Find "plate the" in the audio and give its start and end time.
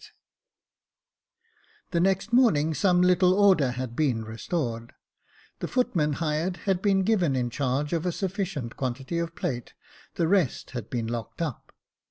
9.35-10.27